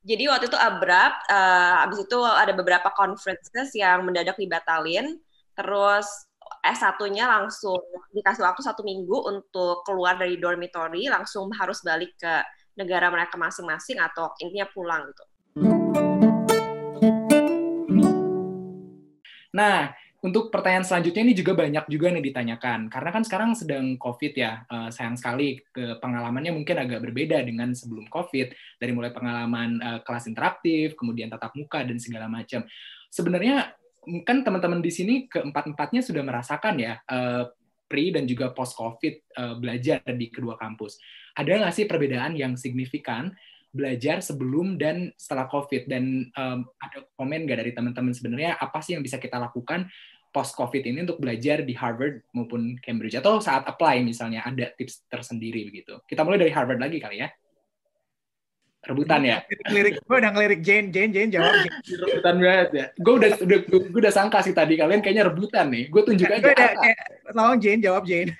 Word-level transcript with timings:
Jadi 0.00 0.32
waktu 0.32 0.48
itu 0.48 0.56
abrupt, 0.56 1.28
uh, 1.28 1.84
abis 1.84 2.08
itu 2.08 2.18
ada 2.24 2.56
beberapa 2.56 2.88
conferences 2.96 3.68
yang 3.76 4.08
mendadak 4.08 4.32
dibatalin, 4.40 5.20
terus 5.52 6.08
S1-nya 6.64 7.28
langsung 7.28 7.76
dikasih 8.16 8.40
waktu 8.48 8.64
satu 8.64 8.80
minggu 8.80 9.12
untuk 9.28 9.84
keluar 9.84 10.16
dari 10.16 10.40
dormitory, 10.40 11.04
langsung 11.12 11.52
harus 11.52 11.84
balik 11.84 12.16
ke 12.16 12.32
negara 12.80 13.12
mereka 13.12 13.36
masing-masing 13.36 14.00
atau 14.00 14.32
intinya 14.40 14.64
pulang 14.72 15.04
gitu. 15.04 15.24
Nah, 19.52 19.92
untuk 20.20 20.52
pertanyaan 20.52 20.84
selanjutnya 20.84 21.24
ini 21.24 21.32
juga 21.32 21.56
banyak 21.56 21.88
juga 21.88 22.12
nih 22.12 22.24
ditanyakan. 22.28 22.92
Karena 22.92 23.10
kan 23.10 23.22
sekarang 23.24 23.50
sedang 23.56 23.96
COVID 23.96 24.32
ya 24.36 24.68
uh, 24.68 24.92
sayang 24.92 25.16
sekali 25.16 25.64
ke 25.72 25.96
pengalamannya 25.96 26.52
mungkin 26.52 26.76
agak 26.76 27.00
berbeda 27.00 27.40
dengan 27.40 27.72
sebelum 27.72 28.04
COVID. 28.12 28.52
Dari 28.76 28.92
mulai 28.92 29.16
pengalaman 29.16 29.80
uh, 29.80 30.00
kelas 30.04 30.28
interaktif 30.28 30.92
kemudian 31.00 31.32
tatap 31.32 31.56
muka 31.56 31.80
dan 31.88 31.96
segala 31.96 32.28
macam. 32.28 32.68
Sebenarnya 33.08 33.72
kan 34.28 34.44
teman-teman 34.44 34.84
di 34.84 34.92
sini 34.92 35.14
keempat 35.24 35.72
empatnya 35.72 36.04
sudah 36.04 36.20
merasakan 36.20 36.76
ya 36.76 37.00
uh, 37.08 37.48
pre 37.90 38.12
dan 38.12 38.22
juga 38.22 38.54
post 38.54 38.78
COVID 38.78 39.34
belajar 39.58 39.98
di 40.14 40.30
kedua 40.30 40.54
kampus. 40.54 41.02
Ada 41.34 41.58
nggak 41.58 41.74
sih 41.74 41.90
perbedaan 41.90 42.38
yang 42.38 42.54
signifikan 42.54 43.34
belajar 43.70 44.18
sebelum 44.18 44.74
dan 44.74 45.14
setelah 45.14 45.46
COVID 45.46 45.86
dan 45.86 46.26
um, 46.34 46.66
ada 46.82 47.06
komen 47.14 47.46
nggak 47.46 47.58
dari 47.62 47.72
teman-teman 47.72 48.10
sebenarnya 48.10 48.58
apa 48.58 48.82
sih 48.82 48.98
yang 48.98 49.02
bisa 49.02 49.22
kita 49.22 49.38
lakukan 49.38 49.86
post 50.30 50.54
COVID 50.54 50.82
ini 50.86 51.06
untuk 51.06 51.18
belajar 51.18 51.62
di 51.66 51.74
Harvard 51.74 52.22
maupun 52.34 52.78
Cambridge 52.78 53.18
atau 53.18 53.42
saat 53.42 53.66
apply 53.66 54.02
misalnya 54.06 54.46
ada 54.46 54.70
tips 54.74 55.06
tersendiri 55.10 55.66
begitu. 55.66 55.98
Kita 56.06 56.22
mulai 56.22 56.38
dari 56.38 56.54
Harvard 56.54 56.78
lagi 56.78 57.02
kali 57.02 57.22
ya. 57.22 57.28
Rebutan 58.80 59.20
ya. 59.26 59.44
Lirik 59.68 60.00
gue 60.00 60.16
udah 60.16 60.32
ngelirik 60.32 60.60
Jane, 60.64 60.88
Jane, 60.88 61.12
Jane 61.12 61.28
jawab. 61.28 61.52
rebutan 62.06 62.34
banget 62.40 62.68
ya. 62.72 62.86
Gue 62.96 63.14
udah 63.20 63.30
udah 63.44 63.58
gue 63.68 64.00
udah 64.00 64.14
sangka 64.14 64.40
sih 64.40 64.54
tadi 64.56 64.78
kalian 64.78 65.04
kayaknya 65.04 65.28
rebutan 65.28 65.68
nih. 65.68 65.92
Gue 65.92 66.02
tunjuk 66.06 66.30
aja. 66.30 66.40
Udah, 66.40 66.72
kayak, 66.78 66.98
tolong 67.34 67.58
Jane 67.60 67.80
jawab 67.82 68.02
Jane. 68.08 68.32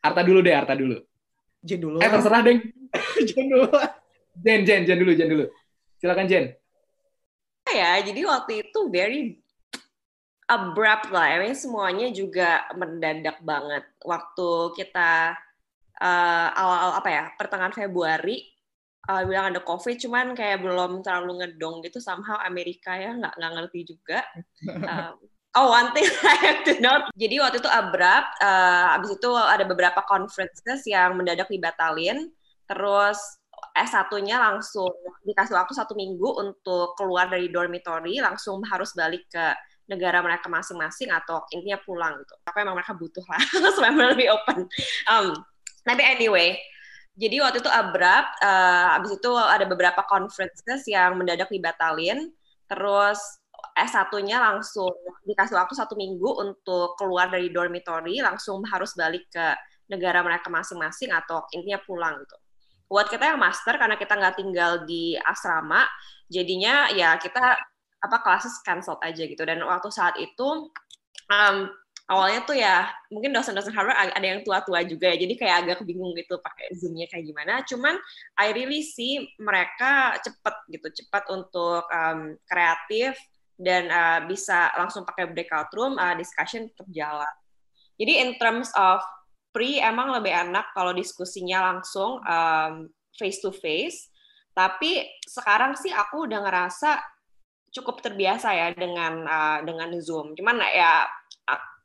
Arta 0.00 0.22
dulu 0.22 0.40
deh, 0.40 0.54
Arta 0.54 0.72
dulu. 0.78 0.96
Jane 1.60 1.82
dulu. 1.82 1.98
Eh 2.00 2.08
terserah 2.08 2.40
deh. 2.46 2.58
Jane 3.28 3.48
dulu. 3.50 3.68
Jane, 4.38 4.62
Jane, 4.64 4.84
Jane 4.86 5.00
dulu, 5.00 5.12
Jane 5.14 5.30
dulu. 5.30 5.44
Silakan 5.98 6.26
Jane. 6.30 6.48
Ya, 7.68 8.00
jadi 8.00 8.24
waktu 8.24 8.64
itu 8.64 8.78
very 8.88 9.36
abrupt 10.48 11.12
lah. 11.12 11.36
I 11.36 11.44
mean, 11.44 11.54
semuanya 11.54 12.08
juga 12.08 12.64
mendadak 12.72 13.44
banget. 13.44 13.84
Waktu 14.00 14.48
kita 14.72 15.36
uh, 16.00 16.48
awal 16.56 16.96
apa 16.96 17.08
ya 17.12 17.24
pertengahan 17.36 17.76
Februari 17.76 18.48
uh, 19.12 19.22
bilang 19.28 19.52
ada 19.52 19.60
COVID, 19.60 20.00
cuman 20.00 20.32
kayak 20.32 20.64
belum 20.64 21.04
terlalu 21.04 21.44
ngedong 21.44 21.84
gitu. 21.84 22.00
Somehow 22.00 22.40
Amerika 22.40 22.96
ya 22.96 23.12
nggak 23.12 23.36
nggak 23.36 23.52
ngerti 23.60 23.80
juga. 23.84 24.24
Um, 24.64 25.16
Oh, 25.56 25.72
one 25.74 25.90
thing 25.90 26.04
I 26.28 26.36
have 26.44 26.60
to 26.68 26.78
note. 26.78 27.08
Jadi 27.18 27.40
waktu 27.40 27.58
itu 27.58 27.66
abrupt, 27.66 28.30
uh, 28.38 28.94
abis 28.94 29.16
itu 29.16 29.30
ada 29.34 29.64
beberapa 29.64 30.04
conferences 30.04 30.84
yang 30.84 31.18
mendadak 31.18 31.48
dibatalin. 31.50 32.30
Terus 32.68 33.18
S1-nya 33.74 34.36
langsung 34.38 34.90
dikasih 35.24 35.56
waktu 35.56 35.74
satu 35.74 35.96
minggu 35.96 36.28
untuk 36.38 36.94
keluar 36.94 37.26
dari 37.32 37.48
dormitory, 37.50 38.20
langsung 38.22 38.62
harus 38.68 38.94
balik 38.94 39.26
ke 39.32 39.46
negara 39.88 40.20
mereka 40.20 40.52
masing-masing 40.52 41.08
atau 41.08 41.42
intinya 41.50 41.80
pulang 41.80 42.20
gitu. 42.20 42.34
Apa 42.44 42.60
emang 42.60 42.76
mereka 42.76 42.92
butuh 42.92 43.24
lah 43.24 43.40
supaya 43.74 43.92
lebih 44.12 44.28
open. 44.36 44.68
Um, 45.08 45.32
tapi 45.82 46.04
anyway, 46.04 46.60
jadi 47.16 47.42
waktu 47.42 47.64
itu 47.64 47.70
abrupt, 47.72 48.30
uh, 48.44 48.94
abis 49.00 49.16
itu 49.18 49.30
ada 49.34 49.64
beberapa 49.64 50.04
conferences 50.06 50.84
yang 50.86 51.18
mendadak 51.18 51.50
dibatalin, 51.50 52.30
terus 52.70 53.18
S1-nya 53.74 54.38
langsung 54.38 54.94
dikasih 55.26 55.58
waktu 55.58 55.74
satu 55.74 55.98
minggu 55.98 56.30
untuk 56.38 56.94
keluar 56.94 57.26
dari 57.26 57.50
dormitory, 57.50 58.22
langsung 58.22 58.62
harus 58.70 58.94
balik 58.94 59.26
ke 59.34 59.46
negara 59.90 60.22
mereka 60.22 60.46
masing-masing 60.46 61.10
atau 61.10 61.42
intinya 61.50 61.82
pulang 61.82 62.22
gitu. 62.22 62.37
Buat 62.88 63.12
kita 63.12 63.36
yang 63.36 63.40
master, 63.40 63.76
karena 63.76 64.00
kita 64.00 64.16
nggak 64.16 64.36
tinggal 64.40 64.72
di 64.88 65.14
asrama, 65.20 65.84
jadinya 66.32 66.88
ya 66.92 67.20
kita 67.20 67.56
apa 67.98 68.16
kelasnya 68.24 68.52
cancelled 68.64 69.00
aja 69.04 69.22
gitu. 69.28 69.42
Dan 69.44 69.60
waktu 69.60 69.88
saat 69.92 70.16
itu 70.16 70.72
um, 71.28 71.56
awalnya 72.08 72.40
tuh 72.48 72.56
ya 72.56 72.88
mungkin 73.12 73.36
dosen-dosen 73.36 73.76
Harvard 73.76 73.94
ada 73.94 74.24
yang 74.24 74.40
tua-tua 74.40 74.80
juga 74.88 75.12
ya 75.12 75.20
jadi 75.20 75.34
kayak 75.36 75.56
agak 75.64 75.78
bingung 75.84 76.16
gitu 76.16 76.40
pakai 76.40 76.72
zoomnya 76.80 77.06
kayak 77.12 77.28
gimana. 77.28 77.60
Cuman 77.68 78.00
I 78.40 78.56
really 78.56 78.80
see 78.80 79.28
mereka 79.36 80.16
cepet 80.24 80.54
gitu 80.72 80.88
cepat 81.04 81.28
untuk 81.28 81.84
um, 81.92 82.34
kreatif 82.48 83.14
dan 83.60 83.92
uh, 83.92 84.20
bisa 84.24 84.72
langsung 84.78 85.04
pakai 85.04 85.28
breakout 85.28 85.68
room 85.76 86.00
uh, 86.00 86.16
discussion 86.16 86.72
tetap 86.72 86.88
jalan. 86.94 87.34
Jadi 87.98 88.12
in 88.24 88.30
terms 88.38 88.70
of 88.78 89.02
pre 89.58 89.82
emang 89.82 90.14
lebih 90.14 90.30
enak 90.30 90.70
kalau 90.70 90.94
diskusinya 90.94 91.74
langsung 91.74 92.22
um, 92.22 92.86
face 93.18 93.42
to 93.42 93.50
face 93.50 94.06
tapi 94.58 95.06
sekarang 95.22 95.78
sih 95.78 95.94
aku 95.94 96.26
udah 96.26 96.42
ngerasa 96.42 96.98
cukup 97.70 98.02
terbiasa 98.02 98.50
ya 98.50 98.66
dengan 98.74 99.22
uh, 99.22 99.58
dengan 99.62 99.94
Zoom. 100.02 100.34
Cuman 100.34 100.58
ya 100.74 101.06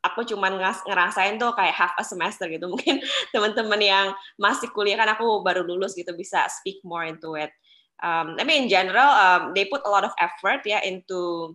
aku 0.04 0.26
cuman 0.26 0.58
ngerasain 0.58 1.38
tuh 1.38 1.54
kayak 1.54 1.70
half 1.70 1.94
a 1.94 2.02
semester 2.02 2.50
gitu. 2.50 2.66
Mungkin 2.74 2.98
teman-teman 3.30 3.78
yang 3.78 4.06
masih 4.34 4.74
kuliah 4.74 4.98
kan 4.98 5.14
aku 5.14 5.46
baru 5.46 5.62
lulus 5.62 5.94
gitu 5.94 6.10
bisa 6.18 6.50
speak 6.50 6.82
more 6.82 7.06
into 7.06 7.38
it. 7.38 7.54
Um, 8.02 8.34
I 8.36 8.44
mean 8.44 8.66
in 8.66 8.68
general 8.68 9.06
um, 9.06 9.42
they 9.54 9.70
put 9.70 9.86
a 9.86 9.90
lot 9.94 10.02
of 10.02 10.10
effort 10.18 10.66
ya 10.66 10.82
into 10.82 11.54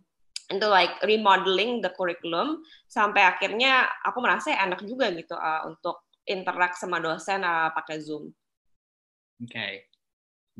into 0.49 0.65
like 0.65 0.95
remodeling 1.03 1.83
the 1.83 1.91
curriculum 1.93 2.63
sampai 2.89 3.21
akhirnya 3.21 3.85
aku 4.01 4.17
merasa 4.23 4.55
enak 4.55 4.81
juga 4.87 5.11
gitu 5.13 5.35
uh, 5.35 5.67
untuk 5.67 6.08
interact 6.29 6.77
sama 6.77 7.01
dosen 7.01 7.41
uh, 7.41 7.73
pakai 7.73 7.97
Zoom. 7.99 8.29
Oke. 9.41 9.49
Okay. 9.49 9.73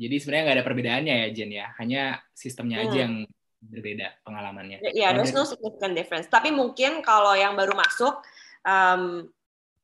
Jadi 0.00 0.16
sebenarnya 0.16 0.44
nggak 0.48 0.56
ada 0.56 0.66
perbedaannya 0.66 1.14
ya 1.14 1.28
Jen 1.36 1.50
ya, 1.52 1.66
hanya 1.76 2.02
sistemnya 2.32 2.80
hmm. 2.80 2.84
aja 2.88 2.98
yang 3.04 3.14
berbeda 3.60 4.06
pengalamannya. 4.24 4.80
Ya, 4.80 4.92
yeah, 4.96 5.10
there's 5.12 5.36
no 5.36 5.44
significant 5.44 5.92
difference. 5.92 6.24
Tapi 6.32 6.48
mungkin 6.48 7.04
kalau 7.04 7.36
yang 7.36 7.52
baru 7.52 7.76
masuk 7.76 8.24
um, 8.64 9.28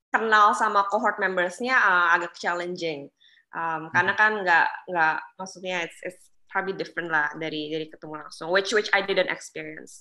kenal 0.09 0.57
sama 0.57 0.89
cohort 0.89 1.21
membersnya 1.21 1.77
uh, 1.77 2.17
agak 2.17 2.33
challenging. 2.41 3.13
Um, 3.53 3.87
hmm. 3.87 3.93
Karena 3.93 4.13
kan 4.17 4.33
nggak 4.41 4.69
nggak 4.89 5.17
maksudnya 5.37 5.85
it's, 5.85 6.01
it's 6.01 6.33
probably 6.49 6.73
different 6.73 7.13
lah 7.13 7.29
dari 7.37 7.69
dari 7.69 7.93
ketemu 7.93 8.25
langsung, 8.25 8.49
which 8.49 8.73
which 8.73 8.89
I 8.97 9.05
didn't 9.05 9.29
experience. 9.29 10.01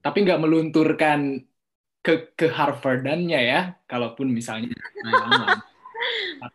Tapi 0.00 0.24
nggak 0.24 0.40
melunturkan 0.40 1.44
ke 2.00 2.32
ke 2.36 2.46
Harvardannya 2.48 3.40
ya, 3.40 3.60
kalaupun 3.88 4.28
misalnya. 4.30 4.72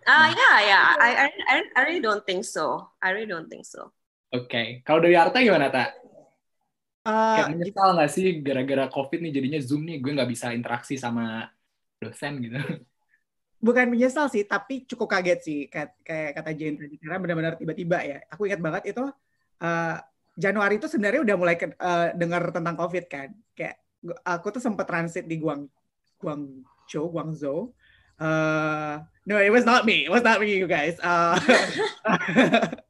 Ah 0.09 0.25
uh, 0.25 0.27
ya 0.33 0.51
ya, 0.65 0.81
I, 0.97 1.11
I 1.29 1.55
I 1.77 1.81
really 1.85 2.01
don't 2.01 2.25
think 2.25 2.41
so. 2.41 2.89
I 2.97 3.13
really 3.13 3.29
don't 3.29 3.45
think 3.45 3.61
so. 3.61 3.93
Oke, 4.33 4.49
okay. 4.49 4.67
kalau 4.81 5.05
dari 5.05 5.13
Arta 5.13 5.37
gimana 5.37 5.69
tak? 5.69 5.93
Uh, 7.05 7.37
kayak 7.37 7.53
menyesal 7.53 7.93
nggak 7.93 8.09
sih 8.09 8.25
gara-gara 8.41 8.89
covid 8.89 9.21
nih 9.21 9.29
jadinya 9.29 9.61
zoom 9.61 9.85
nih 9.85 10.01
gue 10.01 10.17
nggak 10.17 10.25
bisa 10.25 10.49
interaksi 10.57 10.97
sama 10.97 11.45
dosen 12.01 12.41
gitu 12.41 12.57
bukan 13.61 13.85
menyesal 13.93 14.25
sih 14.25 14.41
tapi 14.41 14.89
cukup 14.89 15.13
kaget 15.13 15.39
sih 15.45 15.59
kayak, 15.69 16.01
kayak 16.01 16.31
kata 16.33 16.51
Jane 16.57 16.77
tadi 16.81 16.95
karena 16.97 17.17
benar-benar 17.21 17.53
tiba-tiba 17.61 17.97
ya 18.01 18.17
aku 18.25 18.49
ingat 18.49 18.61
banget 18.61 18.83
itu 18.89 19.05
uh, 19.61 19.95
Januari 20.33 20.81
itu 20.81 20.89
sebenarnya 20.89 21.21
udah 21.21 21.35
mulai 21.37 21.55
uh, 21.61 22.09
dengar 22.17 22.49
tentang 22.49 22.73
covid 22.73 23.05
kan 23.05 23.29
kayak 23.53 23.84
aku 24.21 24.57
tuh 24.57 24.61
sempat 24.61 24.85
transit 24.85 25.25
di 25.25 25.41
Guang 25.41 25.65
Guangzhou 26.21 27.09
Guangzhou. 27.09 27.73
Uh, 28.15 29.03
no 29.27 29.35
it 29.35 29.51
was 29.51 29.67
not 29.67 29.83
me 29.83 30.07
it 30.07 30.11
was 30.11 30.23
not 30.23 30.39
me 30.39 30.55
you 30.55 30.69
guys. 30.69 30.95
Uh, 31.03 31.35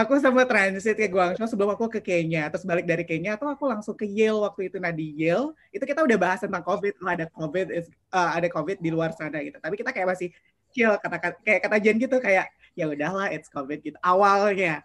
aku 0.00 0.16
sempat 0.20 0.48
transit 0.48 0.96
ke 0.96 1.08
Guangzhou 1.08 1.48
sebelum 1.48 1.72
aku 1.72 1.88
ke 1.88 2.00
Kenya. 2.00 2.48
Terus 2.48 2.64
balik 2.64 2.88
dari 2.88 3.04
Kenya 3.04 3.36
atau 3.36 3.48
aku 3.48 3.68
langsung 3.68 3.96
ke 3.96 4.08
Yale 4.08 4.40
waktu 4.42 4.72
itu. 4.72 4.76
Nah 4.80 4.92
di 4.92 5.12
Yale 5.16 5.52
itu 5.72 5.84
kita 5.84 6.04
udah 6.04 6.18
bahas 6.18 6.40
tentang 6.40 6.64
COVID 6.64 6.94
oh, 7.00 7.10
ada 7.10 7.24
COVID 7.28 7.66
uh, 8.12 8.30
ada 8.36 8.48
COVID 8.48 8.76
di 8.80 8.90
luar 8.92 9.12
sana 9.12 9.40
gitu. 9.44 9.60
Tapi 9.60 9.74
kita 9.76 9.92
kayak 9.92 10.08
masih 10.16 10.28
chill 10.72 10.92
kata 10.96 11.16
kayak 11.44 11.60
kata 11.68 11.76
Jen 11.80 11.96
gitu 12.00 12.16
kayak 12.16 12.48
ya 12.72 12.88
udahlah 12.88 13.28
it's 13.32 13.52
COVID 13.52 13.84
gitu 13.84 13.98
awalnya. 14.00 14.80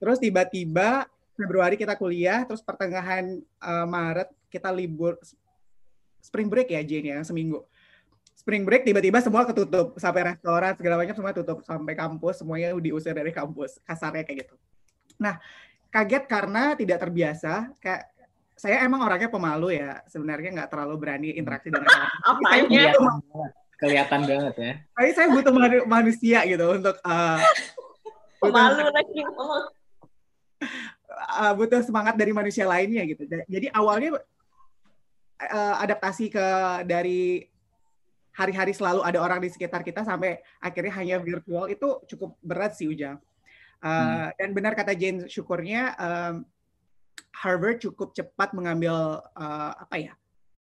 Terus 0.00 0.20
tiba-tiba 0.20 1.08
Februari 1.36 1.76
kita 1.76 2.00
kuliah 2.00 2.48
terus 2.48 2.64
pertengahan 2.64 3.40
uh, 3.60 3.84
Maret 3.84 4.32
kita 4.56 4.72
libur 4.72 5.20
spring 6.24 6.48
break 6.48 6.72
ya 6.72 6.80
Jen 6.82 7.04
ya 7.04 7.18
seminggu 7.22 7.62
spring 8.36 8.64
break 8.64 8.88
tiba-tiba 8.88 9.18
semua 9.20 9.44
ketutup 9.44 9.96
sampai 10.00 10.34
restoran 10.34 10.72
segala 10.76 10.94
macam 11.00 11.14
semua 11.14 11.32
tutup 11.36 11.58
sampai 11.64 11.94
kampus 11.96 12.40
semuanya 12.40 12.72
diusir 12.76 13.12
dari 13.12 13.32
kampus 13.32 13.80
kasarnya 13.84 14.24
kayak 14.24 14.46
gitu. 14.46 14.54
Nah 15.20 15.40
kaget 15.90 16.24
karena 16.28 16.76
tidak 16.76 16.98
terbiasa 17.00 17.72
kayak 17.80 18.12
saya 18.56 18.80
emang 18.88 19.04
orangnya 19.04 19.28
pemalu 19.28 19.76
ya 19.76 20.00
sebenarnya 20.08 20.50
nggak 20.52 20.70
terlalu 20.72 20.94
berani 20.96 21.36
interaksi 21.36 21.68
dengan 21.68 21.92
orang. 21.92 22.12
Apanya? 22.24 22.84
Kelihatan 23.76 24.20
banget 24.24 24.54
ya. 24.56 24.72
Tapi 24.96 25.10
saya 25.12 25.28
butuh 25.28 25.52
manusia 25.84 26.40
gitu 26.48 26.64
untuk 26.72 26.96
uh, 27.04 27.36
Pemalu 28.40 28.84
lagi. 28.92 29.20
Uh, 31.36 31.52
butuh 31.56 31.80
semangat 31.84 32.14
dari 32.16 32.32
manusia 32.32 32.64
lainnya 32.68 33.02
gitu. 33.08 33.24
Jadi 33.26 33.66
awalnya 33.72 34.20
uh, 35.40 35.76
adaptasi 35.82 36.32
ke 36.32 36.46
dari 36.88 37.44
hari-hari 38.36 38.76
selalu 38.76 39.00
ada 39.00 39.18
orang 39.20 39.40
di 39.40 39.48
sekitar 39.48 39.80
kita 39.80 40.04
sampai 40.04 40.40
akhirnya 40.60 40.92
hanya 41.00 41.16
virtual 41.20 41.72
itu 41.72 42.04
cukup 42.12 42.36
berat 42.44 42.76
sih 42.76 42.88
Ujang. 42.88 43.16
Uh, 43.80 43.88
hmm. 43.88 44.28
Dan 44.40 44.48
benar 44.56 44.72
kata 44.76 44.92
Jane, 44.96 45.28
syukurnya 45.28 45.96
um, 45.96 46.34
Harvard 47.36 47.80
cukup 47.80 48.12
cepat 48.16 48.52
mengambil 48.56 49.20
uh, 49.36 49.72
apa 49.76 49.96
ya 50.00 50.12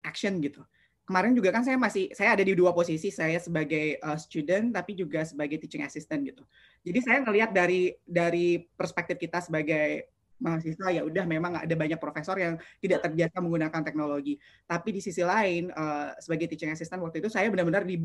action 0.03 0.39
gitu. 0.43 0.63
Kemarin 1.03 1.35
juga 1.35 1.51
kan 1.51 1.63
saya 1.67 1.75
masih 1.75 2.07
saya 2.15 2.39
ada 2.39 2.43
di 2.43 2.55
dua 2.55 2.71
posisi, 2.71 3.11
saya 3.11 3.35
sebagai 3.39 3.99
uh, 3.99 4.15
student 4.15 4.71
tapi 4.71 4.95
juga 4.95 5.27
sebagai 5.27 5.59
teaching 5.59 5.83
assistant 5.83 6.23
gitu. 6.23 6.43
Jadi 6.87 6.99
saya 7.03 7.19
ngelihat 7.23 7.51
dari 7.51 7.91
dari 8.07 8.63
perspektif 8.63 9.19
kita 9.19 9.43
sebagai 9.43 10.07
mahasiswa 10.41 10.89
ya 10.89 11.05
udah 11.05 11.23
memang 11.29 11.61
ada 11.61 11.75
banyak 11.77 12.01
profesor 12.01 12.35
yang 12.41 12.57
tidak 12.81 13.05
terbiasa 13.05 13.37
menggunakan 13.37 13.81
teknologi. 13.85 14.41
Tapi 14.65 14.89
di 14.97 15.01
sisi 15.01 15.21
lain 15.21 15.69
uh, 15.69 16.17
sebagai 16.17 16.49
teaching 16.49 16.73
assistant 16.73 16.99
waktu 17.05 17.21
itu 17.21 17.29
saya 17.29 17.47
benar-benar 17.53 17.85
di 17.85 18.01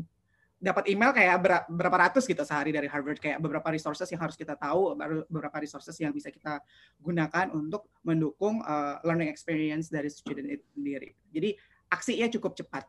dapat 0.57 0.89
email 0.89 1.13
kayak 1.13 1.65
berapa 1.69 1.97
ratus 2.09 2.25
gitu 2.25 2.41
sehari 2.41 2.73
dari 2.73 2.89
Harvard. 2.89 3.21
Kayak 3.21 3.41
beberapa 3.41 3.69
resources 3.69 4.09
yang 4.09 4.21
harus 4.21 4.37
kita 4.37 4.57
tahu 4.57 4.97
beberapa 5.29 5.57
resources 5.61 5.93
yang 5.97 6.13
bisa 6.13 6.33
kita 6.33 6.61
gunakan 7.01 7.53
untuk 7.53 7.89
mendukung 8.01 8.61
uh, 8.65 9.01
learning 9.05 9.29
experience 9.29 9.89
dari 9.89 10.09
student 10.09 10.49
itu 10.49 10.65
sendiri. 10.73 11.13
Jadi 11.29 11.53
aksinya 11.89 12.27
cukup 12.33 12.57
cepat. 12.57 12.85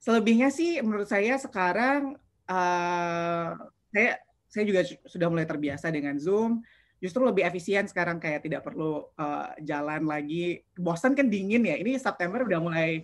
Selebihnya 0.00 0.48
sih 0.48 0.80
menurut 0.80 1.06
saya 1.06 1.36
sekarang 1.36 2.16
uh, 2.48 3.48
saya 3.92 4.10
saya 4.50 4.64
juga 4.66 4.82
sudah 5.06 5.30
mulai 5.30 5.46
terbiasa 5.46 5.94
dengan 5.94 6.18
Zoom 6.18 6.58
justru 7.00 7.24
lebih 7.24 7.48
efisien 7.48 7.88
sekarang 7.88 8.20
kayak 8.20 8.44
tidak 8.44 8.60
perlu 8.62 9.08
uh, 9.16 9.56
jalan 9.64 10.04
lagi 10.04 10.60
bosan 10.76 11.16
kan 11.16 11.32
dingin 11.32 11.64
ya 11.64 11.80
ini 11.80 11.96
September 11.96 12.44
udah 12.44 12.60
mulai 12.60 13.02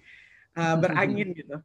uh, 0.55 0.77
berangin 0.77 1.33
gitu 1.33 1.57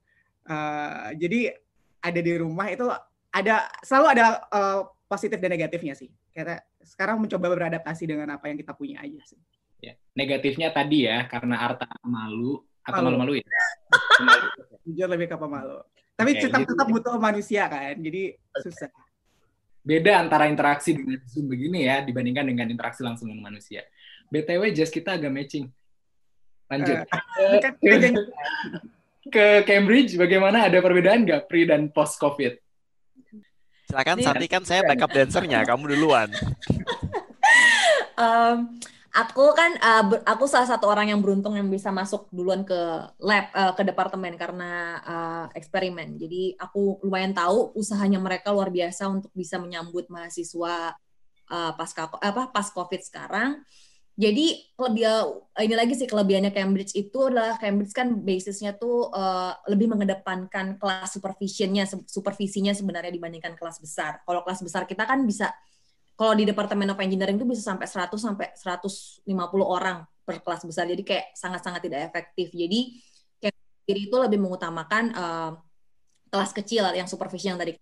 uh, 0.47 1.11
jadi 1.19 1.59
ada 2.01 2.19
di 2.19 2.33
rumah 2.39 2.67
itu 2.71 2.89
ada 3.31 3.69
selalu 3.85 4.07
ada 4.17 4.25
uh, 4.51 4.81
positif 5.07 5.37
dan 5.39 5.53
negatifnya 5.53 5.95
sih. 5.95 6.09
Kita 6.31 6.59
sekarang 6.81 7.21
mencoba 7.21 7.47
beradaptasi 7.51 8.09
dengan 8.09 8.35
apa 8.35 8.47
yang 8.47 8.57
kita 8.59 8.73
punya 8.75 8.99
aja 9.03 9.21
sih. 9.23 9.39
Ya. 9.81 9.93
Negatifnya 10.17 10.73
tadi 10.73 11.07
ya 11.07 11.25
karena 11.29 11.61
Arta 11.61 11.87
malu 12.03 12.63
atau 12.83 13.01
malu-malu 13.05 13.39
ya. 13.39 13.47
Jujur 14.87 15.07
lebih 15.07 15.29
ke 15.29 15.37
pemalu. 15.37 15.79
Tapi 16.17 16.31
okay, 16.37 16.41
tetap 16.49 16.61
tetap 16.65 16.87
butuh 16.89 17.17
manusia 17.17 17.65
kan, 17.65 17.97
jadi 17.97 18.37
susah. 18.61 18.93
Beda 19.81 20.21
antara 20.21 20.45
interaksi 20.45 20.93
dengan 20.93 21.17
Zoom 21.25 21.49
begini 21.49 21.89
ya 21.89 22.05
dibandingkan 22.05 22.45
dengan 22.45 22.69
interaksi 22.69 23.01
langsung 23.01 23.33
dengan 23.33 23.49
manusia. 23.49 23.81
BTW 24.29 24.71
just 24.71 24.93
kita 24.93 25.17
agak 25.17 25.33
matching. 25.33 25.67
Lanjut. 26.71 27.03
Uh, 27.03 27.59
ke 29.27 29.45
Cambridge, 29.65 30.17
bagaimana 30.17 30.69
ada 30.69 30.79
perbedaan 30.81 31.25
nggak 31.25 31.49
pre 31.49 31.65
dan 31.65 31.89
post 31.89 32.17
COVID? 32.17 32.57
Silakan 33.91 34.17
Santi 34.23 34.47
kan 34.47 34.63
saya 34.63 34.87
backup 34.87 35.11
dancernya, 35.11 35.67
kamu 35.67 35.97
duluan. 35.97 36.31
um, 38.23 38.79
aku 39.11 39.45
kan 39.53 39.75
uh, 39.77 40.03
aku 40.23 40.47
salah 40.47 40.67
satu 40.67 40.87
orang 40.87 41.11
yang 41.11 41.19
beruntung 41.19 41.55
yang 41.59 41.67
bisa 41.67 41.91
masuk 41.91 42.31
duluan 42.31 42.63
ke 42.63 42.79
lab 43.19 43.51
uh, 43.51 43.75
ke 43.75 43.83
departemen 43.83 44.35
karena 44.39 44.71
uh, 45.03 45.45
eksperimen. 45.55 46.15
Jadi 46.15 46.55
aku 46.55 47.03
lumayan 47.03 47.35
tahu 47.35 47.75
usahanya 47.75 48.17
mereka 48.17 48.55
luar 48.55 48.71
biasa 48.71 49.11
untuk 49.11 49.31
bisa 49.35 49.59
menyambut 49.59 50.07
mahasiswa 50.07 50.95
uh, 51.51 51.71
pasca 51.75 52.07
apa 52.07 52.49
pas 52.49 52.67
Covid 52.71 53.03
sekarang 53.03 53.61
jadi 54.21 54.59
lebih 54.75 55.07
ini 55.63 55.73
lagi 55.73 55.93
sih 55.95 56.05
kelebihannya 56.05 56.51
Cambridge 56.51 56.93
itu 56.99 57.31
adalah 57.31 57.55
Cambridge 57.55 57.95
kan 57.95 58.11
basisnya 58.21 58.75
tuh 58.75 59.07
uh, 59.07 59.55
lebih 59.71 59.87
mengedepankan 59.87 60.75
kelas 60.75 61.15
supervisionnya 61.15 61.87
supervisinya 61.87 62.75
sebenarnya 62.75 63.09
dibandingkan 63.09 63.55
kelas 63.55 63.79
besar. 63.79 64.19
Kalau 64.27 64.43
kelas 64.43 64.61
besar 64.61 64.83
kita 64.83 65.07
kan 65.07 65.23
bisa 65.23 65.55
kalau 66.21 66.37
di 66.37 66.45
Departemen 66.45 66.85
of 66.93 67.01
Engineering 67.01 67.41
itu 67.41 67.49
bisa 67.49 67.73
sampai 67.73 67.89
100 67.89 68.13
sampai 68.13 68.53
150 68.53 69.25
orang 69.65 70.05
per 70.21 70.37
kelas 70.37 70.61
besar. 70.69 70.85
Jadi 70.85 71.01
kayak 71.01 71.33
sangat-sangat 71.33 71.81
tidak 71.81 72.13
efektif. 72.13 72.53
Jadi 72.53 73.01
Cambridge 73.41 74.05
itu 74.05 74.15
lebih 74.21 74.37
mengutamakan 74.37 75.17
uh, 75.17 75.51
kelas 76.29 76.53
kecil 76.53 76.85
yang 76.93 77.09
supervision 77.09 77.57
yang 77.57 77.61
tadi 77.65 77.73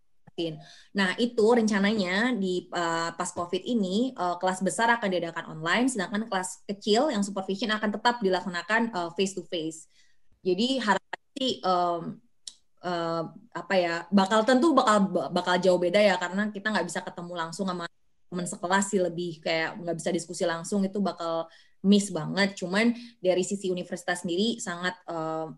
Nah, 0.96 1.20
itu 1.20 1.44
rencananya 1.44 2.32
di 2.32 2.64
uh, 2.72 3.12
pas 3.12 3.28
COVID 3.36 3.60
ini 3.60 4.16
uh, 4.16 4.40
kelas 4.40 4.64
besar 4.64 4.88
akan 4.96 5.10
diadakan 5.12 5.46
online, 5.52 5.92
sedangkan 5.92 6.32
kelas 6.32 6.64
kecil 6.64 7.12
yang 7.12 7.20
supervision 7.28 7.76
akan 7.76 7.92
tetap 7.92 8.24
dilaksanakan 8.24 8.96
uh, 8.96 9.12
face 9.20 9.36
to 9.36 9.44
face. 9.52 9.92
Jadi 10.40 10.80
harapan 10.80 11.20
sih 11.36 11.60
um, 11.60 12.16
uh, 12.88 13.24
apa 13.52 13.76
ya 13.76 13.96
bakal 14.16 14.48
tentu 14.48 14.72
bakal 14.72 15.12
bakal 15.36 15.60
jauh 15.60 15.76
beda 15.76 16.00
ya 16.00 16.16
karena 16.16 16.48
kita 16.56 16.72
nggak 16.72 16.88
bisa 16.88 17.04
ketemu 17.04 17.34
langsung 17.36 17.68
sama 17.68 17.84
teman 18.30 18.46
sekelas 18.46 18.86
sih 18.94 19.02
lebih 19.02 19.42
kayak 19.42 19.82
nggak 19.82 19.98
bisa 19.98 20.10
diskusi 20.14 20.46
langsung 20.46 20.86
itu 20.86 21.02
bakal 21.02 21.50
miss 21.84 22.14
banget. 22.14 22.56
Cuman 22.56 22.94
dari 23.20 23.42
sisi 23.42 23.74
universitas 23.74 24.24
sendiri 24.24 24.62
sangat 24.62 24.96
uh, 25.10 25.50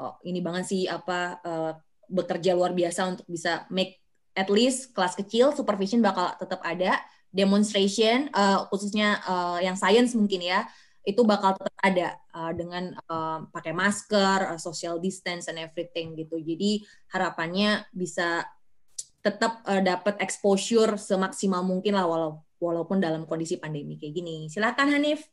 oh, 0.00 0.14
ini 0.24 0.40
banget 0.40 0.64
sih 0.66 0.82
apa 0.88 1.38
uh, 1.44 1.72
bekerja 2.08 2.56
luar 2.56 2.72
biasa 2.72 3.08
untuk 3.08 3.26
bisa 3.28 3.68
make 3.68 4.00
at 4.34 4.50
least 4.50 4.90
kelas 4.96 5.14
kecil 5.14 5.54
supervision 5.54 6.02
bakal 6.02 6.34
tetap 6.36 6.58
ada 6.66 6.98
demonstration 7.30 8.30
uh, 8.34 8.66
khususnya 8.70 9.22
uh, 9.26 9.58
yang 9.62 9.78
science 9.78 10.14
mungkin 10.14 10.42
ya 10.42 10.66
itu 11.04 11.20
bakal 11.22 11.52
tetap 11.52 11.76
ada 11.84 12.08
uh, 12.32 12.52
dengan 12.56 12.96
uh, 13.12 13.44
pakai 13.52 13.76
masker, 13.76 14.56
uh, 14.56 14.60
social 14.60 14.96
distance 14.96 15.52
and 15.52 15.60
everything 15.60 16.16
gitu. 16.16 16.40
Jadi 16.40 16.80
harapannya 17.12 17.84
bisa 17.92 18.40
tetap 19.24 19.64
uh, 19.64 19.80
dapat 19.80 20.20
exposure 20.20 21.00
semaksimal 21.00 21.64
mungkin 21.64 21.96
lah 21.96 22.04
walau 22.04 22.44
walaupun 22.60 23.00
dalam 23.00 23.24
kondisi 23.24 23.56
pandemi 23.56 23.96
kayak 23.96 24.20
gini. 24.20 24.36
Silakan 24.52 24.92
Hanif. 24.92 25.24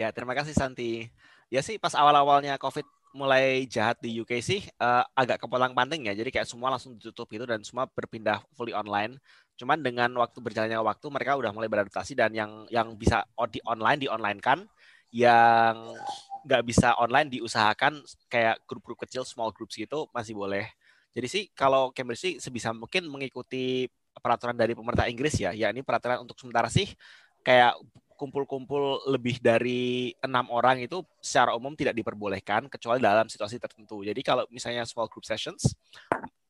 Ya, 0.00 0.08
terima 0.12 0.32
kasih 0.32 0.56
Santi. 0.56 1.12
Ya 1.52 1.60
sih 1.60 1.76
pas 1.76 1.92
awal-awalnya 1.92 2.56
COVID 2.56 2.84
mulai 3.16 3.64
jahat 3.64 3.96
di 4.04 4.12
UK 4.20 4.44
sih 4.44 4.60
uh, 4.76 5.04
agak 5.16 5.44
kepolang 5.44 5.72
panting 5.72 6.08
ya. 6.08 6.16
Jadi 6.16 6.32
kayak 6.32 6.48
semua 6.48 6.72
langsung 6.72 6.96
ditutup 6.96 7.28
gitu 7.32 7.44
dan 7.44 7.60
semua 7.64 7.88
berpindah 7.88 8.40
fully 8.56 8.72
online. 8.72 9.16
Cuman 9.56 9.80
dengan 9.80 10.12
waktu 10.20 10.40
berjalannya 10.40 10.80
waktu 10.80 11.06
mereka 11.08 11.36
udah 11.36 11.52
mulai 11.52 11.68
beradaptasi 11.68 12.12
dan 12.12 12.32
yang 12.36 12.68
yang 12.68 12.92
bisa 12.96 13.24
di 13.48 13.60
online 13.64 14.00
di 14.04 14.08
online 14.08 14.40
kan, 14.40 14.68
yang 15.12 15.96
nggak 16.44 16.62
bisa 16.68 16.92
online 17.00 17.32
diusahakan 17.32 18.04
kayak 18.28 18.60
grup-grup 18.68 19.00
kecil 19.08 19.24
small 19.24 19.52
groups 19.52 19.80
gitu 19.80 20.12
masih 20.12 20.36
boleh. 20.36 20.68
Jadi 21.16 21.26
sih 21.32 21.42
kalau 21.56 21.88
Cambridge 21.96 22.20
sih 22.20 22.34
sebisa 22.36 22.76
mungkin 22.76 23.08
mengikuti 23.08 23.88
peraturan 24.20 24.52
dari 24.52 24.76
pemerintah 24.76 25.08
Inggris 25.08 25.40
ya, 25.40 25.56
ya 25.56 25.72
ini 25.72 25.80
peraturan 25.80 26.20
untuk 26.20 26.36
sementara 26.36 26.68
sih 26.68 26.92
kayak 27.40 27.80
kumpul-kumpul 28.16 29.04
lebih 29.12 29.40
dari 29.40 30.12
enam 30.24 30.48
orang 30.52 30.80
itu 30.84 31.04
secara 31.20 31.52
umum 31.56 31.76
tidak 31.76 31.96
diperbolehkan 31.96 32.68
kecuali 32.68 33.00
dalam 33.00 33.28
situasi 33.28 33.60
tertentu. 33.60 34.04
Jadi 34.04 34.20
kalau 34.24 34.48
misalnya 34.48 34.88
small 34.88 35.08
group 35.08 35.24
sessions, 35.28 35.76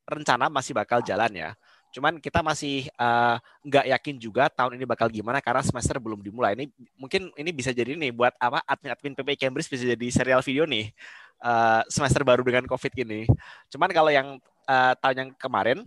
rencana 0.07 0.47
masih 0.47 0.73
bakal 0.73 1.03
jalan 1.03 1.31
ya. 1.35 1.51
Cuman 1.91 2.23
kita 2.23 2.43
masih 2.43 2.87
uh, 2.99 3.39
nggak 3.67 3.87
yakin 3.99 4.17
juga 4.23 4.47
tahun 4.47 4.79
ini 4.79 4.87
bakal 4.87 5.11
gimana 5.11 5.43
karena 5.43 5.63
semester 5.67 5.99
belum 5.99 6.23
dimulai. 6.23 6.55
Ini 6.55 6.71
mungkin 6.95 7.35
ini 7.35 7.51
bisa 7.51 7.75
jadi 7.75 7.99
nih 7.99 8.15
buat 8.15 8.35
apa 8.39 8.63
admin-admin 8.67 9.19
PP 9.19 9.29
Cambridge 9.47 9.71
bisa 9.71 9.83
jadi 9.83 10.07
serial 10.15 10.41
video 10.47 10.65
nih 10.65 10.95
uh, 11.43 11.83
semester 11.91 12.23
baru 12.23 12.47
dengan 12.47 12.65
COVID 12.71 12.93
gini. 12.95 13.27
Cuman 13.73 13.91
kalau 13.91 14.15
yang 14.15 14.39
uh, 14.67 14.93
tahun 14.99 15.17
yang 15.17 15.31
kemarin 15.39 15.79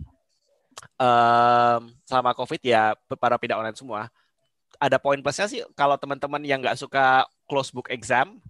um, 0.96 1.80
selama 2.04 2.32
COVID 2.36 2.60
ya 2.64 2.96
para 3.20 3.36
pindah 3.36 3.56
online 3.60 3.78
semua. 3.78 4.08
Ada 4.80 4.96
poin 4.96 5.20
plusnya 5.20 5.46
sih 5.46 5.60
kalau 5.76 6.00
teman-teman 6.00 6.40
yang 6.40 6.58
nggak 6.64 6.78
suka 6.80 7.28
close 7.44 7.68
book 7.68 7.92
exam 7.92 8.40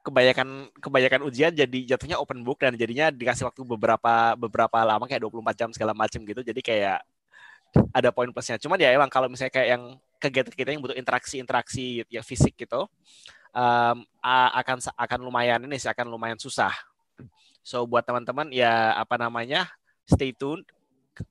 kebanyakan 0.00 0.72
kebanyakan 0.80 1.20
ujian 1.28 1.52
jadi 1.52 1.78
jatuhnya 1.92 2.16
open 2.16 2.40
book 2.40 2.64
dan 2.64 2.72
jadinya 2.72 3.12
dikasih 3.12 3.44
waktu 3.44 3.60
beberapa 3.68 4.32
beberapa 4.32 4.78
lama 4.80 5.04
kayak 5.04 5.28
24 5.28 5.60
jam 5.60 5.68
segala 5.74 5.92
macam 5.92 6.22
gitu. 6.22 6.40
Jadi 6.40 6.60
kayak 6.62 7.02
ada 7.94 8.08
poin 8.10 8.30
plusnya. 8.30 8.58
Cuman 8.58 8.78
ya 8.78 8.94
emang 8.94 9.10
kalau 9.10 9.26
misalnya 9.26 9.52
kayak 9.54 9.68
yang 9.78 9.82
kegiatan 10.20 10.52
kita 10.54 10.68
yang 10.74 10.82
butuh 10.84 10.96
interaksi 10.98 11.40
interaksi 11.40 12.04
ya 12.12 12.20
fisik 12.20 12.54
gitu 12.60 12.86
um, 13.56 13.96
akan 14.22 14.78
akan 14.94 15.18
lumayan 15.22 15.60
ini 15.64 15.76
sih 15.78 15.90
akan 15.90 16.06
lumayan 16.10 16.38
susah. 16.38 16.72
So 17.60 17.84
buat 17.84 18.06
teman-teman 18.06 18.48
ya 18.50 18.96
apa 18.96 19.20
namanya 19.20 19.68
stay 20.10 20.34
tune 20.34 20.66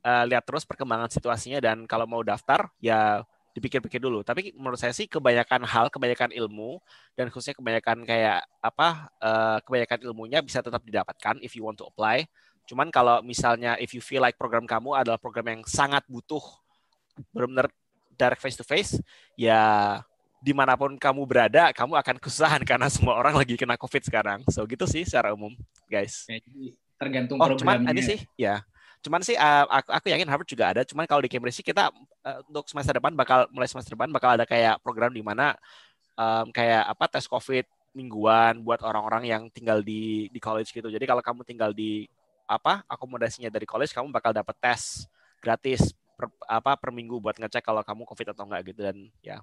uh, 0.02 0.24
lihat 0.26 0.44
terus 0.48 0.64
perkembangan 0.64 1.12
situasinya 1.12 1.60
dan 1.60 1.84
kalau 1.84 2.08
mau 2.08 2.24
daftar 2.24 2.72
ya 2.80 3.24
dipikir-pikir 3.54 4.00
dulu. 4.00 4.22
Tapi 4.22 4.54
menurut 4.56 4.78
saya 4.80 4.94
sih 4.94 5.10
kebanyakan 5.10 5.66
hal, 5.66 5.92
kebanyakan 5.92 6.32
ilmu 6.32 6.80
dan 7.18 7.28
khususnya 7.34 7.58
kebanyakan 7.58 8.06
kayak 8.08 8.46
apa 8.62 9.10
uh, 9.20 9.58
kebanyakan 9.66 10.06
ilmunya 10.06 10.40
bisa 10.40 10.64
tetap 10.64 10.80
didapatkan 10.86 11.42
if 11.44 11.58
you 11.58 11.66
want 11.66 11.76
to 11.76 11.84
apply. 11.84 12.24
Cuman 12.70 12.94
kalau 12.94 13.20
misalnya 13.26 13.76
if 13.82 13.92
you 13.98 14.00
feel 14.00 14.22
like 14.22 14.38
program 14.38 14.70
kamu 14.70 14.94
adalah 14.94 15.18
program 15.18 15.50
yang 15.50 15.62
sangat 15.66 16.06
butuh 16.06 16.42
benar-benar 17.34 17.68
direct 18.16 18.42
face 18.44 18.56
to 18.60 18.64
face, 18.64 19.02
ya 19.34 19.98
di 20.40 20.56
mana 20.56 20.80
pun 20.80 20.96
kamu 20.96 21.26
berada, 21.28 21.74
kamu 21.76 22.00
akan 22.00 22.16
kesusahan 22.22 22.62
karena 22.70 22.88
semua 22.88 23.18
orang 23.18 23.36
lagi 23.36 23.58
kena 23.58 23.76
COVID 23.76 24.06
sekarang. 24.06 24.40
So 24.54 24.64
gitu 24.70 24.86
sih 24.86 25.04
secara 25.04 25.34
umum, 25.34 25.52
guys. 25.90 26.30
Jadi 26.30 26.78
tergantung 26.96 27.42
Oh, 27.42 27.48
programnya. 27.50 27.90
cuman 27.90 27.96
ini 27.96 28.02
sih, 28.06 28.20
ya. 28.38 28.62
Cuman 29.00 29.24
sih 29.24 29.36
uh, 29.40 29.66
aku, 29.68 29.90
aku 29.96 30.06
yakin 30.12 30.28
Harvard 30.28 30.50
juga 30.50 30.66
ada. 30.76 30.82
Cuman 30.84 31.08
kalau 31.08 31.24
di 31.24 31.32
Cambridge 31.32 31.64
sih 31.64 31.66
kita 31.66 31.92
uh, 32.26 32.40
untuk 32.52 32.68
semester 32.68 33.00
depan 33.00 33.16
bakal 33.16 33.48
mulai 33.52 33.68
semester 33.68 33.96
depan 33.96 34.12
bakal 34.12 34.36
ada 34.36 34.44
kayak 34.44 34.84
program 34.84 35.16
di 35.16 35.24
mana 35.24 35.56
um, 36.20 36.52
kayak 36.52 36.84
apa 36.84 37.06
tes 37.08 37.26
COVID 37.26 37.66
mingguan 37.96 38.62
buat 38.62 38.84
orang-orang 38.86 39.26
yang 39.32 39.44
tinggal 39.50 39.80
di 39.80 40.28
di 40.30 40.40
college 40.40 40.76
gitu. 40.76 40.92
Jadi 40.92 41.06
kalau 41.08 41.24
kamu 41.24 41.48
tinggal 41.48 41.72
di 41.72 42.06
apa 42.50 42.84
akomodasinya 42.90 43.48
dari 43.48 43.64
college, 43.64 43.96
kamu 43.96 44.12
bakal 44.12 44.36
dapat 44.36 44.56
tes 44.60 45.08
gratis 45.40 45.96
per, 46.20 46.28
apa 46.46 46.76
per 46.76 46.92
minggu 46.92 47.24
buat 47.24 47.40
ngecek 47.40 47.64
kalau 47.64 47.80
kamu 47.80 48.04
COVID 48.04 48.36
atau 48.36 48.44
enggak 48.44 48.76
gitu 48.76 48.84
dan 48.84 48.98
ya. 49.24 49.40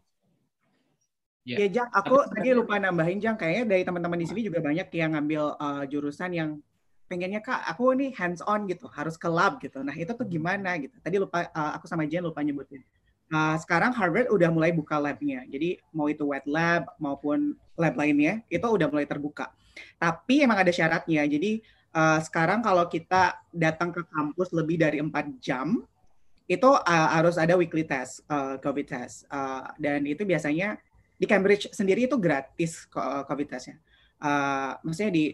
Ya. 1.46 1.62
Ya, 1.62 1.68
Jang, 1.70 1.88
aku 1.94 2.26
tadi 2.26 2.50
lupa 2.50 2.74
nambahin, 2.74 3.22
Jang. 3.22 3.38
Kayaknya 3.38 3.64
dari 3.70 3.82
teman-teman 3.86 4.18
di 4.18 4.26
sini 4.26 4.42
juga 4.42 4.58
banyak 4.58 4.90
yang 4.90 5.14
ngambil 5.14 5.54
uh, 5.54 5.86
jurusan 5.86 6.34
yang 6.34 6.58
pengennya, 7.06 7.40
Kak, 7.42 7.66
aku 7.70 7.94
nih 7.94 8.10
hands-on 8.14 8.66
gitu, 8.70 8.86
harus 8.90 9.14
ke 9.18 9.26
lab 9.30 9.58
gitu. 9.62 9.82
Nah, 9.82 9.94
itu 9.94 10.10
tuh 10.12 10.26
gimana 10.26 10.74
gitu. 10.78 10.94
Tadi 11.00 11.16
lupa, 11.18 11.46
uh, 11.50 11.72
aku 11.78 11.86
sama 11.86 12.06
Jen 12.06 12.26
lupa 12.26 12.42
nyebutin. 12.42 12.82
Uh, 13.26 13.58
sekarang 13.58 13.90
Harvard 13.90 14.30
udah 14.30 14.50
mulai 14.54 14.70
buka 14.70 14.98
labnya. 15.02 15.42
Jadi 15.50 15.82
mau 15.90 16.06
itu 16.06 16.22
wet 16.30 16.46
lab 16.46 16.86
maupun 17.02 17.58
lab 17.74 17.94
lainnya, 17.98 18.42
itu 18.46 18.62
udah 18.62 18.86
mulai 18.86 19.06
terbuka. 19.06 19.50
Tapi 19.98 20.46
emang 20.46 20.62
ada 20.62 20.70
syaratnya. 20.70 21.26
Jadi 21.26 21.58
uh, 21.94 22.22
sekarang 22.22 22.62
kalau 22.62 22.86
kita 22.86 23.42
datang 23.50 23.90
ke 23.90 24.06
kampus 24.06 24.54
lebih 24.54 24.78
dari 24.78 25.02
empat 25.02 25.26
jam, 25.42 25.82
itu 26.46 26.70
uh, 26.70 27.08
harus 27.10 27.34
ada 27.34 27.58
weekly 27.58 27.82
test, 27.82 28.22
uh, 28.30 28.54
COVID 28.62 28.86
test. 28.86 29.26
Uh, 29.26 29.66
dan 29.82 30.06
itu 30.06 30.22
biasanya 30.22 30.78
di 31.18 31.26
Cambridge 31.26 31.66
sendiri 31.74 32.06
itu 32.06 32.14
gratis 32.20 32.86
COVID 32.92 33.48
testnya. 33.50 33.80
Uh, 34.16 34.72
maksudnya 34.80 35.12
di 35.12 35.24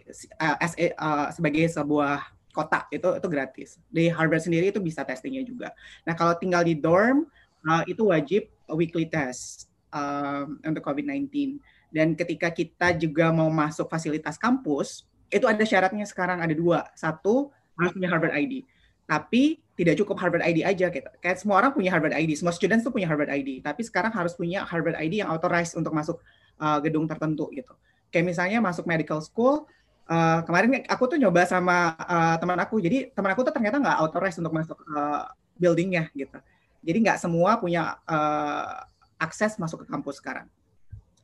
uh, 0.42 0.56
as 0.58 0.74
a- 0.74 0.96
uh, 0.98 1.28
sebagai 1.30 1.64
sebuah 1.70 2.22
kota 2.52 2.84
itu 2.92 3.08
itu 3.16 3.28
gratis. 3.30 3.68
Di 3.88 4.12
Harvard 4.12 4.44
sendiri 4.44 4.74
itu 4.74 4.82
bisa 4.82 5.06
testingnya 5.06 5.42
juga. 5.46 5.72
Nah 6.04 6.12
kalau 6.18 6.36
tinggal 6.36 6.66
di 6.66 6.76
dorm 6.76 7.24
uh, 7.64 7.82
itu 7.88 8.10
wajib 8.10 8.50
weekly 8.74 9.06
test 9.08 9.70
um, 9.94 10.58
untuk 10.60 10.82
COVID-19. 10.84 11.58
Dan 11.92 12.16
ketika 12.16 12.48
kita 12.48 12.96
juga 12.96 13.30
mau 13.30 13.48
masuk 13.52 13.88
fasilitas 13.88 14.40
kampus 14.40 15.04
itu 15.32 15.48
ada 15.48 15.64
syaratnya 15.64 16.04
sekarang 16.04 16.44
ada 16.44 16.52
dua. 16.52 16.88
Satu 16.92 17.52
harus 17.80 17.92
punya 17.96 18.08
Harvard 18.12 18.36
ID. 18.36 18.64
Tapi 19.08 19.60
tidak 19.72 19.98
cukup 20.04 20.16
Harvard 20.20 20.44
ID 20.44 20.62
aja 20.62 20.92
gitu. 20.92 21.08
Kayak 21.20 21.40
semua 21.40 21.58
orang 21.58 21.72
punya 21.72 21.90
Harvard 21.92 22.12
ID, 22.12 22.36
semua 22.36 22.52
students 22.52 22.84
tuh 22.84 22.92
punya 22.92 23.08
Harvard 23.08 23.32
ID, 23.32 23.64
tapi 23.64 23.80
sekarang 23.82 24.12
harus 24.12 24.36
punya 24.36 24.62
Harvard 24.68 24.96
ID 25.00 25.24
yang 25.24 25.32
authorized 25.32 25.74
untuk 25.74 25.90
masuk 25.96 26.20
uh, 26.60 26.78
gedung 26.84 27.08
tertentu 27.08 27.48
gitu. 27.56 27.72
Kayak 28.12 28.36
misalnya 28.36 28.60
masuk 28.60 28.84
medical 28.84 29.24
school, 29.24 29.64
uh, 30.04 30.44
kemarin 30.44 30.84
aku 30.84 31.08
tuh 31.08 31.16
nyoba 31.16 31.48
sama 31.48 31.96
uh, 31.96 32.36
teman 32.36 32.60
aku, 32.60 32.76
jadi 32.78 33.08
teman 33.16 33.32
aku 33.32 33.40
tuh 33.48 33.56
ternyata 33.56 33.80
nggak 33.80 33.98
authorized 34.04 34.38
untuk 34.44 34.52
masuk 34.52 34.78
uh, 34.92 35.32
buildingnya 35.56 36.12
gitu. 36.12 36.36
Jadi 36.84 36.98
nggak 37.08 37.18
semua 37.18 37.56
punya 37.56 37.96
uh, 38.04 38.84
akses 39.16 39.56
masuk 39.56 39.82
ke 39.82 39.86
kampus 39.88 40.20
sekarang. 40.20 40.44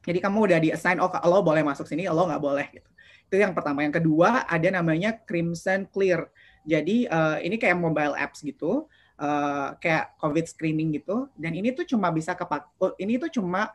Jadi 0.07 0.25
kamu 0.25 0.49
udah 0.49 0.59
di 0.63 0.73
assign, 0.73 0.97
oh 1.05 1.13
lo 1.13 1.45
boleh 1.45 1.61
masuk 1.61 1.85
sini, 1.85 2.09
lo 2.09 2.25
nggak 2.25 2.41
boleh 2.41 2.67
gitu. 2.73 2.89
Itu 3.29 3.37
yang 3.37 3.53
pertama. 3.53 3.85
Yang 3.85 4.01
kedua 4.01 4.49
ada 4.49 4.69
namanya 4.73 5.13
Crimson 5.29 5.85
Clear. 5.93 6.25
Jadi 6.65 7.05
uh, 7.05 7.37
ini 7.45 7.61
kayak 7.61 7.77
mobile 7.77 8.17
apps 8.17 8.41
gitu, 8.41 8.89
uh, 9.21 9.77
kayak 9.77 10.17
COVID 10.17 10.47
screening 10.49 10.97
gitu. 10.97 11.29
Dan 11.37 11.53
ini 11.53 11.77
tuh 11.77 11.85
cuma 11.85 12.09
bisa 12.09 12.33
kepak, 12.33 12.73
oh, 12.81 12.97
ini 12.97 13.21
tuh 13.21 13.29
cuma 13.29 13.69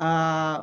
uh, 0.00 0.58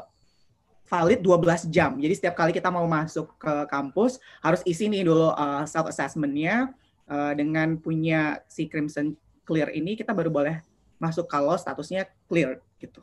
valid 0.92 1.24
12 1.24 1.72
jam. 1.72 1.96
Jadi 1.96 2.14
setiap 2.20 2.36
kali 2.36 2.52
kita 2.52 2.68
mau 2.68 2.84
masuk 2.84 3.40
ke 3.40 3.54
kampus 3.72 4.20
harus 4.44 4.60
isi 4.68 4.92
nih 4.92 5.08
dulu 5.08 5.32
uh, 5.32 5.64
self 5.64 5.88
assessmentnya 5.88 6.76
uh, 7.08 7.32
dengan 7.32 7.80
punya 7.80 8.44
si 8.52 8.68
Crimson 8.68 9.16
Clear 9.48 9.72
ini 9.72 9.96
kita 9.96 10.12
baru 10.12 10.28
boleh 10.28 10.60
masuk 11.02 11.32
kalau 11.32 11.56
statusnya 11.56 12.06
clear 12.30 12.62
gitu. 12.78 13.02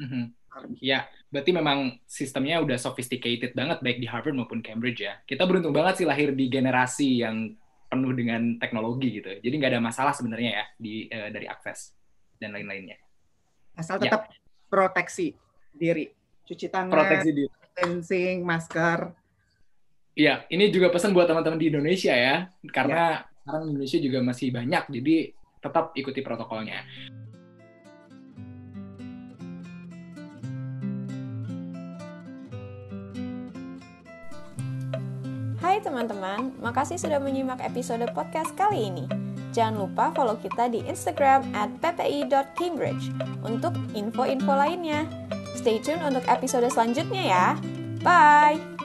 Mhm. 0.00 0.32
Ya, 0.80 1.04
berarti 1.28 1.52
memang 1.52 2.00
sistemnya 2.08 2.64
udah 2.64 2.80
sophisticated 2.80 3.52
banget 3.52 3.84
baik 3.84 4.00
di 4.00 4.08
Harvard 4.08 4.32
maupun 4.32 4.64
Cambridge 4.64 5.04
ya. 5.04 5.20
Kita 5.28 5.44
beruntung 5.44 5.76
banget 5.76 6.00
sih 6.00 6.06
lahir 6.08 6.32
di 6.32 6.48
generasi 6.48 7.20
yang 7.20 7.52
penuh 7.92 8.16
dengan 8.16 8.56
teknologi 8.56 9.20
gitu. 9.20 9.36
Jadi 9.44 9.52
nggak 9.52 9.72
ada 9.76 9.82
masalah 9.84 10.16
sebenarnya 10.16 10.50
ya 10.56 10.64
di 10.80 11.12
eh, 11.12 11.28
dari 11.28 11.44
akses 11.44 11.92
dan 12.40 12.56
lain-lainnya. 12.56 12.96
Asal 13.76 14.00
Ya. 14.00 14.08
tetap 14.08 14.32
proteksi 14.72 15.36
diri, 15.76 16.15
cuci 16.46 16.66
tangan, 16.70 16.94
Proteksi 16.94 17.30
diri. 17.34 17.50
distancing, 17.50 18.46
masker. 18.46 19.10
Iya, 20.16 20.48
ini 20.48 20.72
juga 20.72 20.88
pesan 20.88 21.12
buat 21.12 21.28
teman-teman 21.28 21.60
di 21.60 21.68
Indonesia 21.68 22.14
ya, 22.14 22.48
karena 22.72 23.26
sekarang 23.44 23.68
Indonesia 23.68 23.98
juga 24.00 24.18
masih 24.24 24.48
banyak, 24.48 24.84
jadi 24.88 25.16
tetap 25.60 25.92
ikuti 25.92 26.24
protokolnya. 26.24 26.86
Hai 35.60 35.82
teman-teman, 35.82 36.54
makasih 36.62 36.96
sudah 36.96 37.18
menyimak 37.18 37.58
episode 37.60 38.06
podcast 38.14 38.54
kali 38.54 38.88
ini. 38.88 39.04
Jangan 39.50 39.84
lupa 39.84 40.14
follow 40.14 40.38
kita 40.38 40.70
di 40.70 40.80
Instagram 40.86 41.44
at 41.52 41.68
ppi.cambridge 41.82 43.12
untuk 43.44 43.76
info-info 43.92 44.52
lainnya. 44.52 45.25
Stay 45.66 45.82
tune 45.82 45.98
untuk 45.98 46.22
episode 46.30 46.70
selanjutnya 46.70 47.22
ya. 47.26 47.46
Bye! 47.98 48.75